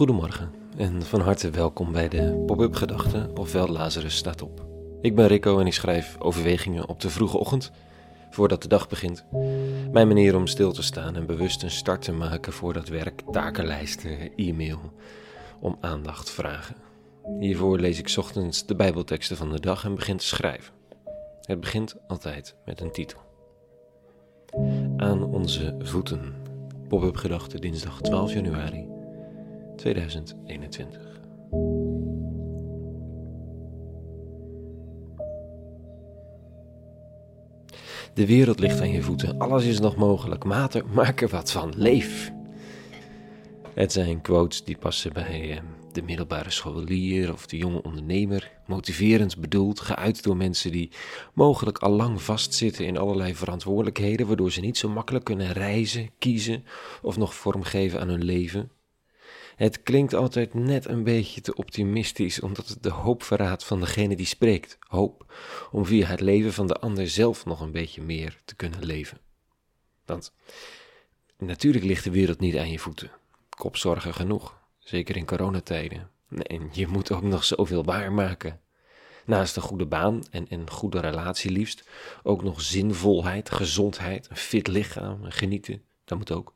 Goedemorgen 0.00 0.52
en 0.76 1.02
van 1.02 1.20
harte 1.20 1.50
welkom 1.50 1.92
bij 1.92 2.08
de 2.08 2.42
Pop-up 2.46 2.74
Gedachten, 2.74 3.36
ofwel 3.38 3.68
Lazarus 3.68 4.16
staat 4.16 4.42
op. 4.42 4.66
Ik 5.00 5.14
ben 5.14 5.26
Rico 5.26 5.58
en 5.58 5.66
ik 5.66 5.72
schrijf 5.72 6.16
overwegingen 6.18 6.88
op 6.88 7.00
de 7.00 7.10
vroege 7.10 7.38
ochtend, 7.38 7.70
voordat 8.30 8.62
de 8.62 8.68
dag 8.68 8.88
begint. 8.88 9.24
Mijn 9.92 10.06
manier 10.06 10.36
om 10.36 10.46
stil 10.46 10.72
te 10.72 10.82
staan 10.82 11.16
en 11.16 11.26
bewust 11.26 11.62
een 11.62 11.70
start 11.70 12.02
te 12.02 12.12
maken 12.12 12.52
voor 12.52 12.72
dat 12.72 12.88
werk, 12.88 13.22
takenlijsten, 13.30 14.36
e-mail, 14.36 14.80
om 15.60 15.76
aandacht 15.80 16.30
vragen. 16.30 16.76
Hiervoor 17.40 17.78
lees 17.78 17.98
ik 17.98 18.14
ochtends 18.18 18.66
de 18.66 18.74
Bijbelteksten 18.74 19.36
van 19.36 19.50
de 19.50 19.60
dag 19.60 19.84
en 19.84 19.94
begin 19.94 20.16
te 20.16 20.26
schrijven. 20.26 20.74
Het 21.40 21.60
begint 21.60 21.96
altijd 22.06 22.54
met 22.64 22.80
een 22.80 22.92
titel. 22.92 23.18
Aan 24.96 25.24
onze 25.24 25.76
voeten. 25.78 26.34
Pop-up 26.88 27.16
Gedachten 27.16 27.60
dinsdag 27.60 28.00
12 28.00 28.32
januari 28.32 28.89
2021. 29.80 31.00
De 38.14 38.26
wereld 38.26 38.58
ligt 38.60 38.80
aan 38.80 38.90
je 38.90 39.02
voeten, 39.02 39.38
alles 39.38 39.64
is 39.64 39.80
nog 39.80 39.96
mogelijk. 39.96 40.44
Maak 40.44 41.20
er 41.20 41.28
wat 41.28 41.50
van, 41.52 41.72
leef. 41.76 42.32
Het 43.74 43.92
zijn 43.92 44.20
quotes 44.20 44.64
die 44.64 44.76
passen 44.78 45.12
bij 45.12 45.50
eh, 45.50 45.62
de 45.92 46.02
middelbare 46.02 46.50
scholier 46.50 47.32
of 47.32 47.46
de 47.46 47.56
jonge 47.56 47.82
ondernemer, 47.82 48.50
motiverend 48.66 49.40
bedoeld, 49.40 49.80
geuit 49.80 50.22
door 50.22 50.36
mensen 50.36 50.72
die 50.72 50.90
mogelijk 51.34 51.78
al 51.78 51.90
lang 51.90 52.22
vastzitten 52.22 52.86
in 52.86 52.98
allerlei 52.98 53.34
verantwoordelijkheden, 53.34 54.26
waardoor 54.26 54.52
ze 54.52 54.60
niet 54.60 54.78
zo 54.78 54.88
makkelijk 54.88 55.24
kunnen 55.24 55.52
reizen, 55.52 56.10
kiezen 56.18 56.64
of 57.02 57.16
nog 57.16 57.34
vormgeven 57.34 58.00
aan 58.00 58.08
hun 58.08 58.24
leven. 58.24 58.70
Het 59.60 59.82
klinkt 59.82 60.14
altijd 60.14 60.54
net 60.54 60.86
een 60.86 61.04
beetje 61.04 61.40
te 61.40 61.54
optimistisch, 61.54 62.40
omdat 62.40 62.68
het 62.68 62.82
de 62.82 62.90
hoop 62.90 63.22
verraadt 63.22 63.64
van 63.64 63.80
degene 63.80 64.16
die 64.16 64.26
spreekt. 64.26 64.78
Hoop 64.80 65.34
om 65.70 65.86
via 65.86 66.06
het 66.06 66.20
leven 66.20 66.52
van 66.52 66.66
de 66.66 66.78
ander 66.78 67.08
zelf 67.08 67.44
nog 67.44 67.60
een 67.60 67.70
beetje 67.70 68.02
meer 68.02 68.40
te 68.44 68.54
kunnen 68.54 68.84
leven. 68.84 69.18
Want 70.04 70.32
natuurlijk 71.38 71.84
ligt 71.84 72.04
de 72.04 72.10
wereld 72.10 72.40
niet 72.40 72.56
aan 72.56 72.70
je 72.70 72.78
voeten. 72.78 73.10
Kopzorgen 73.48 74.14
genoeg, 74.14 74.60
zeker 74.78 75.16
in 75.16 75.26
coronatijden. 75.26 76.10
En 76.36 76.68
je 76.72 76.86
moet 76.86 77.12
ook 77.12 77.22
nog 77.22 77.44
zoveel 77.44 77.84
waarmaken. 77.84 78.60
Naast 79.26 79.56
een 79.56 79.62
goede 79.62 79.86
baan 79.86 80.22
en 80.30 80.46
een 80.48 80.70
goede 80.70 81.00
relatie 81.00 81.50
liefst, 81.50 81.88
ook 82.22 82.42
nog 82.42 82.60
zinvolheid, 82.60 83.50
gezondheid, 83.50 84.30
een 84.30 84.36
fit 84.36 84.66
lichaam 84.66 85.24
en 85.24 85.32
genieten, 85.32 85.82
dat 86.04 86.18
moet 86.18 86.32
ook. 86.32 86.54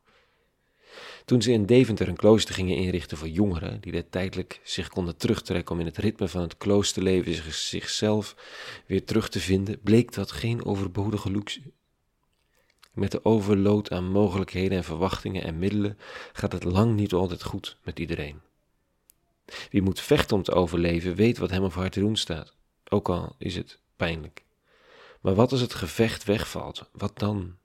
Toen 1.24 1.42
ze 1.42 1.52
in 1.52 1.66
Deventer 1.66 2.08
een 2.08 2.16
klooster 2.16 2.54
gingen 2.54 2.76
inrichten 2.76 3.16
voor 3.16 3.28
jongeren, 3.28 3.80
die 3.80 3.92
er 3.92 4.10
tijdelijk 4.10 4.60
zich 4.62 4.88
konden 4.88 5.16
terugtrekken 5.16 5.74
om 5.74 5.80
in 5.80 5.86
het 5.86 5.98
ritme 5.98 6.28
van 6.28 6.40
het 6.40 6.56
kloosterleven 6.56 7.52
zichzelf 7.52 8.36
weer 8.86 9.04
terug 9.04 9.28
te 9.28 9.40
vinden, 9.40 9.80
bleek 9.80 10.12
dat 10.12 10.32
geen 10.32 10.64
overbodige 10.64 11.30
luxe. 11.30 11.60
Met 12.92 13.10
de 13.10 13.24
overload 13.24 13.90
aan 13.90 14.10
mogelijkheden 14.10 14.78
en 14.78 14.84
verwachtingen 14.84 15.42
en 15.44 15.58
middelen 15.58 15.98
gaat 16.32 16.52
het 16.52 16.64
lang 16.64 16.94
niet 16.94 17.12
altijd 17.12 17.42
goed 17.42 17.76
met 17.82 17.98
iedereen. 17.98 18.40
Wie 19.70 19.82
moet 19.82 20.00
vechten 20.00 20.36
om 20.36 20.42
te 20.42 20.52
overleven, 20.52 21.14
weet 21.14 21.38
wat 21.38 21.50
hem 21.50 21.62
of 21.62 21.74
haar 21.74 21.90
te 21.90 22.00
doen 22.00 22.16
staat, 22.16 22.54
ook 22.88 23.08
al 23.08 23.34
is 23.38 23.56
het 23.56 23.78
pijnlijk. 23.96 24.44
Maar 25.20 25.34
wat 25.34 25.52
als 25.52 25.60
het 25.60 25.74
gevecht 25.74 26.24
wegvalt? 26.24 26.88
Wat 26.92 27.18
dan? 27.18 27.56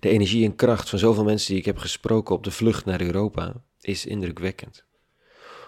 De 0.00 0.08
energie 0.08 0.44
en 0.44 0.56
kracht 0.56 0.88
van 0.88 0.98
zoveel 0.98 1.24
mensen 1.24 1.48
die 1.48 1.58
ik 1.58 1.64
heb 1.64 1.78
gesproken 1.78 2.34
op 2.34 2.44
de 2.44 2.50
vlucht 2.50 2.84
naar 2.84 3.00
Europa 3.00 3.54
is 3.80 4.06
indrukwekkend. 4.06 4.84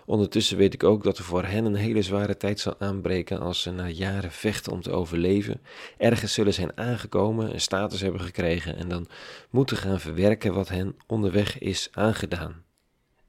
Ondertussen 0.06 0.56
weet 0.56 0.74
ik 0.74 0.84
ook 0.84 1.02
dat 1.02 1.18
er 1.18 1.24
voor 1.24 1.44
hen 1.44 1.64
een 1.64 1.74
hele 1.74 2.02
zware 2.02 2.36
tijd 2.36 2.60
zal 2.60 2.74
aanbreken 2.78 3.40
als 3.40 3.62
ze 3.62 3.70
na 3.70 3.88
jaren 3.88 4.32
vechten 4.32 4.72
om 4.72 4.82
te 4.82 4.90
overleven, 4.90 5.60
ergens 5.98 6.32
zullen 6.32 6.54
zijn 6.54 6.76
aangekomen, 6.76 7.52
een 7.52 7.60
status 7.60 8.00
hebben 8.00 8.20
gekregen 8.20 8.76
en 8.76 8.88
dan 8.88 9.08
moeten 9.50 9.76
gaan 9.76 10.00
verwerken 10.00 10.54
wat 10.54 10.68
hen 10.68 10.96
onderweg 11.06 11.58
is 11.58 11.88
aangedaan 11.92 12.64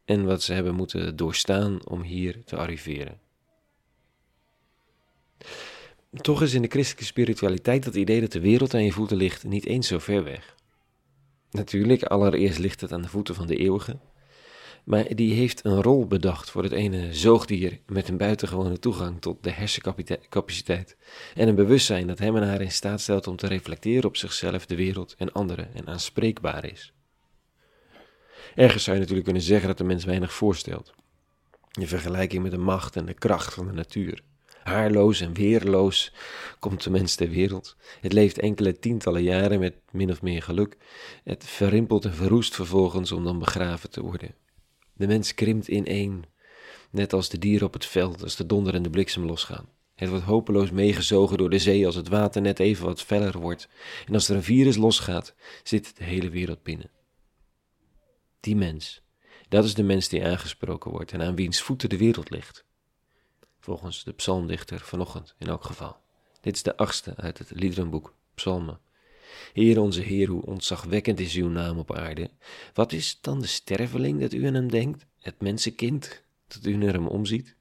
en 0.06 0.26
wat 0.26 0.44
ze 0.44 0.54
hebben 0.54 0.76
moeten 0.76 1.16
doorstaan 1.16 1.88
om 1.88 2.02
hier 2.02 2.44
te 2.44 2.58
arriveren. 2.58 3.20
Toch 6.12 6.42
is 6.42 6.54
in 6.54 6.62
de 6.62 6.68
christelijke 6.68 7.06
spiritualiteit 7.06 7.84
dat 7.84 7.96
idee 7.96 8.22
dat 8.22 8.32
de 8.32 8.40
wereld 8.40 8.74
aan 8.74 8.84
je 8.84 8.92
voeten 8.92 9.18
ligt 9.18 9.44
niet 9.44 9.66
eens 9.66 9.88
zo 9.88 10.00
ver 10.00 10.24
weg. 10.24 10.56
Natuurlijk, 11.52 12.04
allereerst 12.04 12.60
ligt 12.60 12.82
het 12.82 12.92
aan 12.92 13.02
de 13.02 13.08
voeten 13.08 13.36
van 13.36 13.48
de 13.48 13.56
eeuwige. 13.56 14.00
Maar 14.84 15.16
die 15.16 15.34
heeft 15.34 15.66
een 15.66 15.82
rol 15.82 16.08
bedacht 16.08 16.50
voor 16.50 16.64
het 16.64 16.72
ene 16.72 17.14
zoogdier 17.14 17.80
met 17.86 18.08
een 18.08 18.18
buitengewone 18.18 18.80
toegang 18.80 19.22
tot 19.22 19.44
de 19.44 19.52
hersencapaciteit 19.52 20.98
en 21.36 21.48
een 21.48 21.56
bewustzijn 21.56 22.08
dat 22.08 22.20
hem 22.20 22.36
en 22.36 22.48
haar 22.48 22.62
in 22.62 22.72
staat 22.72 23.02
stelt 23.02 23.28
om 23.28 23.36
te 23.36 23.48
reflecteren 23.48 24.10
op 24.10 24.18
zichzelf, 24.18 24.66
de 24.66 24.76
wereld 24.76 25.16
en 25.18 25.32
anderen 25.32 25.74
en 25.74 25.88
aanspreekbaar 25.88 26.66
is. 26.66 26.94
Ergens 28.56 28.84
zou 28.84 28.96
je 28.96 29.02
natuurlijk 29.02 29.28
kunnen 29.28 29.48
zeggen 29.48 29.68
dat 29.68 29.78
de 29.78 29.84
mens 29.84 30.06
weinig 30.06 30.34
voorstelt. 30.34 30.94
In 31.80 31.88
vergelijking 31.88 32.44
met 32.44 32.52
de 32.52 32.58
macht 32.58 32.96
en 32.96 33.06
de 33.06 33.14
kracht 33.14 33.54
van 33.54 33.68
de 33.68 33.74
natuur. 33.74 34.22
Haarloos 34.68 35.22
en 35.22 35.34
weerloos 35.34 36.14
komt 36.60 36.84
de 36.84 36.90
mens 36.90 37.16
ter 37.16 37.30
wereld. 37.30 37.76
Het 38.02 38.14
leeft 38.14 38.40
enkele 38.40 38.80
tientallen 38.80 39.24
jaren 39.24 39.60
met 39.60 39.76
min 39.92 40.12
of 40.12 40.22
meer 40.22 40.42
geluk. 40.42 40.78
Het 41.24 41.44
verrimpelt 41.44 42.06
en 42.06 42.14
verroest 42.14 42.56
vervolgens 42.56 43.12
om 43.12 43.24
dan 43.24 43.40
begraven 43.40 43.90
te 43.90 44.02
worden. 44.02 44.36
De 44.94 45.08
mens 45.08 45.34
krimpt 45.34 45.68
in 45.68 45.86
één, 45.86 46.24
net 46.92 47.14
als 47.14 47.30
de 47.30 47.40
dieren 47.40 47.68
op 47.68 47.74
het 47.74 47.86
veld 47.86 48.24
als 48.24 48.36
de 48.36 48.46
donder 48.46 48.74
en 48.74 48.82
de 48.82 48.90
bliksem 48.90 49.26
losgaan. 49.26 49.70
Het 49.96 50.10
wordt 50.10 50.24
hopeloos 50.24 50.72
meegezogen 50.72 51.38
door 51.38 51.50
de 51.50 51.60
zee 51.60 51.86
als 51.86 51.96
het 51.96 52.08
water 52.08 52.42
net 52.42 52.60
even 52.60 52.86
wat 52.86 53.02
feller 53.02 53.40
wordt. 53.40 53.70
En 54.06 54.14
als 54.14 54.30
er 54.30 54.36
een 54.36 54.44
virus 54.44 54.78
losgaat, 54.78 55.36
zit 55.64 55.98
de 55.98 56.04
hele 56.04 56.30
wereld 56.30 56.64
binnen. 56.64 56.92
Die 58.40 58.56
mens, 58.56 59.02
dat 59.50 59.64
is 59.64 59.74
de 59.74 59.84
mens 59.84 60.10
die 60.10 60.26
aangesproken 60.26 60.92
wordt 60.92 61.12
en 61.12 61.22
aan 61.22 61.36
wiens 61.36 61.62
voeten 61.62 61.90
de 61.90 61.98
wereld 61.98 62.30
ligt 62.30 62.66
volgens 63.68 64.04
de 64.04 64.14
psalmdichter 64.14 64.80
vanochtend 64.80 65.36
in 65.38 65.48
elk 65.48 65.64
geval. 65.64 65.98
Dit 66.42 66.56
is 66.56 66.64
de 66.64 66.78
achtste 66.78 67.14
uit 67.16 67.38
het 67.38 67.52
liederenboek 67.52 68.14
Psalmen. 68.36 68.80
Heer 69.54 69.80
onze 69.80 70.02
Heer, 70.02 70.28
hoe 70.28 70.46
ontzagwekkend 70.46 71.20
is 71.20 71.36
uw 71.36 71.50
naam 71.50 71.78
op 71.78 71.96
aarde. 71.96 72.30
Wat 72.74 72.92
is 72.92 73.18
dan 73.22 73.40
de 73.40 73.48
sterveling 73.48 74.20
dat 74.20 74.34
u 74.34 74.46
aan 74.46 74.54
hem 74.54 74.72
denkt, 74.72 75.06
het 75.20 75.42
mensenkind 75.42 76.24
dat 76.48 76.66
u 76.66 76.76
naar 76.76 76.94
hem 76.94 77.08
omziet? 77.08 77.56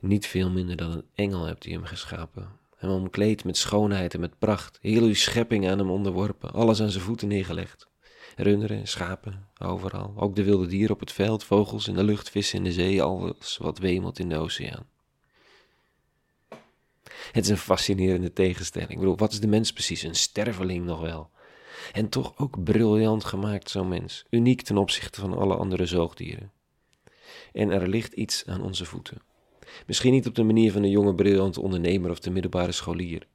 Niet 0.00 0.26
veel 0.26 0.50
minder 0.50 0.76
dan 0.76 0.90
een 0.90 1.06
engel 1.14 1.44
hebt 1.44 1.66
u 1.66 1.70
hem 1.70 1.84
geschapen, 1.84 2.48
hem 2.76 2.90
omkleed 2.90 3.44
met 3.44 3.56
schoonheid 3.56 4.14
en 4.14 4.20
met 4.20 4.38
pracht, 4.38 4.78
heel 4.80 5.02
uw 5.02 5.14
schepping 5.14 5.68
aan 5.68 5.78
hem 5.78 5.90
onderworpen, 5.90 6.52
alles 6.52 6.80
aan 6.80 6.90
zijn 6.90 7.04
voeten 7.04 7.28
neergelegd. 7.28 7.90
Runderen, 8.36 8.88
schapen, 8.88 9.48
overal. 9.58 10.12
Ook 10.16 10.36
de 10.36 10.44
wilde 10.44 10.66
dieren 10.66 10.94
op 10.94 11.00
het 11.00 11.12
veld, 11.12 11.44
vogels 11.44 11.88
in 11.88 11.94
de 11.94 12.04
lucht, 12.04 12.30
vissen 12.30 12.58
in 12.58 12.64
de 12.64 12.72
zee, 12.72 13.02
alles 13.02 13.56
wat 13.56 13.78
wemelt 13.78 14.18
in 14.18 14.28
de 14.28 14.36
oceaan. 14.36 14.86
Het 17.32 17.44
is 17.44 17.48
een 17.48 17.56
fascinerende 17.56 18.32
tegenstelling. 18.32 18.90
Ik 18.90 18.98
bedoel, 18.98 19.16
wat 19.16 19.32
is 19.32 19.40
de 19.40 19.46
mens 19.46 19.72
precies? 19.72 20.02
Een 20.02 20.14
sterveling 20.14 20.84
nog 20.84 21.00
wel. 21.00 21.30
En 21.92 22.08
toch 22.08 22.32
ook 22.38 22.64
briljant 22.64 23.24
gemaakt, 23.24 23.70
zo'n 23.70 23.88
mens. 23.88 24.24
Uniek 24.30 24.62
ten 24.62 24.76
opzichte 24.76 25.20
van 25.20 25.38
alle 25.38 25.56
andere 25.56 25.86
zoogdieren. 25.86 26.52
En 27.52 27.70
er 27.70 27.88
ligt 27.88 28.12
iets 28.12 28.46
aan 28.46 28.62
onze 28.62 28.84
voeten. 28.84 29.18
Misschien 29.86 30.12
niet 30.12 30.26
op 30.26 30.34
de 30.34 30.42
manier 30.42 30.72
van 30.72 30.82
een 30.82 30.90
jonge 30.90 31.14
briljante 31.14 31.60
ondernemer 31.60 32.10
of 32.10 32.20
de 32.20 32.30
middelbare 32.30 32.72
scholier. 32.72 33.26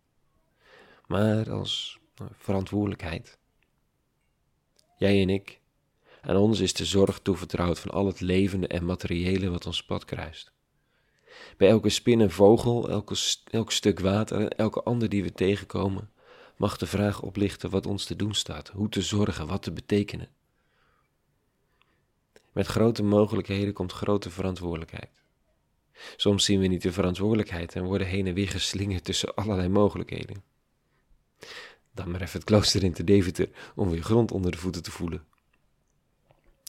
Maar 1.07 1.51
als 1.51 1.99
nou, 2.15 2.31
verantwoordelijkheid. 2.37 3.37
Jij 4.97 5.21
en 5.21 5.29
ik. 5.29 5.59
Aan 6.21 6.35
ons 6.35 6.59
is 6.59 6.73
de 6.73 6.85
zorg 6.85 7.19
toevertrouwd 7.19 7.79
van 7.79 7.91
al 7.91 8.05
het 8.05 8.19
levende 8.19 8.67
en 8.67 8.85
materiële 8.85 9.49
wat 9.49 9.65
ons 9.65 9.83
pad 9.83 10.05
kruist. 10.05 10.51
Bij 11.57 11.69
elke 11.69 11.89
spin 11.89 12.21
en 12.21 12.31
vogel, 12.31 12.89
elke, 12.89 13.15
elk 13.51 13.71
stuk 13.71 13.99
water 13.99 14.41
en 14.41 14.49
elke 14.49 14.83
ander 14.83 15.09
die 15.09 15.23
we 15.23 15.31
tegenkomen, 15.31 16.11
mag 16.55 16.77
de 16.77 16.85
vraag 16.85 17.21
oplichten 17.21 17.69
wat 17.69 17.85
ons 17.85 18.05
te 18.05 18.15
doen 18.15 18.33
staat, 18.33 18.67
hoe 18.67 18.89
te 18.89 19.01
zorgen, 19.01 19.47
wat 19.47 19.61
te 19.61 19.71
betekenen. 19.71 20.29
Met 22.51 22.67
grote 22.67 23.03
mogelijkheden 23.03 23.73
komt 23.73 23.91
grote 23.91 24.29
verantwoordelijkheid. 24.29 25.21
Soms 26.15 26.45
zien 26.45 26.59
we 26.59 26.67
niet 26.67 26.81
de 26.81 26.91
verantwoordelijkheid 26.91 27.75
en 27.75 27.83
worden 27.83 28.07
heen 28.07 28.27
en 28.27 28.33
weer 28.33 28.49
geslingerd 28.49 29.03
tussen 29.03 29.35
allerlei 29.35 29.67
mogelijkheden. 29.67 30.43
Dan 31.97 32.11
maar 32.11 32.21
even 32.21 32.39
het 32.39 32.43
klooster 32.43 32.83
in 32.83 32.93
te 32.93 33.03
Deventer 33.03 33.49
om 33.75 33.89
weer 33.89 34.03
grond 34.03 34.31
onder 34.31 34.51
de 34.51 34.57
voeten 34.57 34.83
te 34.83 34.91
voelen. 34.91 35.25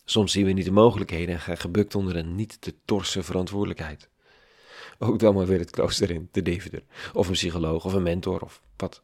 Soms 0.05 0.33
zien 0.33 0.45
we 0.45 0.53
niet 0.53 0.65
de 0.65 0.71
mogelijkheden 0.71 1.35
en 1.35 1.41
gaan 1.41 1.57
gebukt 1.57 1.95
onder 1.95 2.17
een 2.17 2.35
niet 2.35 2.61
te 2.61 2.75
torse 2.85 3.23
verantwoordelijkheid. 3.23 4.09
Ook 4.99 5.19
dan 5.19 5.35
maar 5.35 5.47
weer 5.47 5.59
het 5.59 5.71
klooster 5.71 6.11
in 6.11 6.29
te 6.31 6.43
Deventer, 6.43 6.83
of 7.13 7.27
een 7.27 7.33
psycholoog 7.33 7.85
of 7.85 7.93
een 7.93 8.03
mentor 8.03 8.41
of 8.41 8.63
wat. 8.77 9.03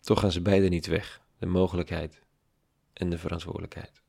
Toch 0.00 0.20
gaan 0.20 0.32
ze 0.32 0.40
beide 0.40 0.68
niet 0.68 0.86
weg, 0.86 1.20
de 1.38 1.46
mogelijkheid 1.46 2.22
en 2.92 3.10
de 3.10 3.18
verantwoordelijkheid. 3.18 4.02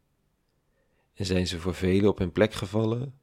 En 1.14 1.26
zijn 1.26 1.48
ze 1.48 1.60
voor 1.60 1.76
velen 1.76 2.10
op 2.10 2.18
hun 2.18 2.32
plek 2.32 2.54
gevallen, 2.54 3.20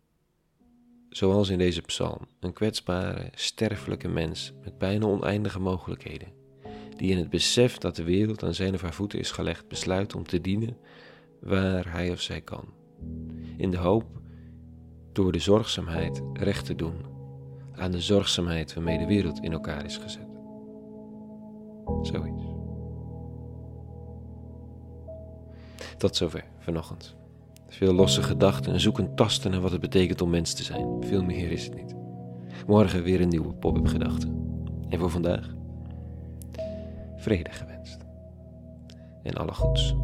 zoals 1.08 1.48
in 1.48 1.58
deze 1.58 1.82
psalm, 1.82 2.28
een 2.40 2.52
kwetsbare, 2.52 3.30
sterfelijke 3.34 4.08
mens 4.08 4.52
met 4.62 4.78
bijna 4.78 5.06
oneindige 5.06 5.60
mogelijkheden, 5.60 6.28
die 6.96 7.10
in 7.10 7.18
het 7.18 7.30
besef 7.30 7.78
dat 7.78 7.96
de 7.96 8.04
wereld 8.04 8.42
aan 8.42 8.54
zijn 8.54 8.74
of 8.74 8.80
haar 8.80 8.94
voeten 8.94 9.18
is 9.18 9.30
gelegd, 9.30 9.68
besluit 9.68 10.14
om 10.14 10.24
te 10.24 10.40
dienen 10.40 10.76
waar 11.40 11.92
hij 11.92 12.10
of 12.10 12.20
zij 12.20 12.40
kan, 12.40 12.64
in 13.56 13.70
de 13.70 13.76
hoop 13.76 14.04
door 15.12 15.32
de 15.32 15.38
zorgzaamheid 15.38 16.22
recht 16.32 16.64
te 16.66 16.74
doen 16.74 16.94
aan 17.74 17.90
de 17.90 18.00
zorgzaamheid 18.00 18.74
waarmee 18.74 18.98
de 18.98 19.06
wereld 19.06 19.42
in 19.42 19.52
elkaar 19.52 19.84
is 19.84 19.96
gezet. 19.96 20.28
Zoiets. 22.02 22.42
Tot 25.96 26.16
zover 26.16 26.44
vanochtend. 26.58 27.16
Veel 27.68 27.92
losse 27.92 28.22
gedachten 28.22 28.72
en 28.72 28.80
zoeken 28.80 29.14
tasten 29.14 29.50
naar 29.50 29.60
wat 29.60 29.70
het 29.70 29.80
betekent 29.80 30.20
om 30.20 30.30
mens 30.30 30.54
te 30.54 30.62
zijn. 30.62 31.04
Veel 31.04 31.22
meer 31.22 31.50
is 31.50 31.64
het 31.64 31.74
niet. 31.74 31.94
Morgen 32.66 33.02
weer 33.02 33.20
een 33.20 33.28
nieuwe 33.28 33.52
pop-up 33.52 33.86
gedachte. 33.86 34.26
En 34.88 34.98
voor 34.98 35.10
vandaag 35.10 35.54
vrede 37.16 37.50
gewenst. 37.50 37.98
En 39.22 39.34
alle 39.34 39.52
goeds. 39.54 39.94